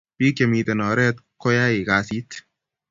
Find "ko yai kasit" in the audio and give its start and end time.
1.41-2.29